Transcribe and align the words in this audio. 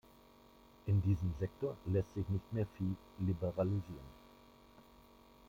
In 0.87 0.99
diesem 1.03 1.31
Sektor 1.39 1.77
lässt 1.85 2.15
sich 2.15 2.27
nicht 2.29 2.51
mehr 2.51 2.65
viel 2.75 2.95
liberalisieren. 3.19 4.09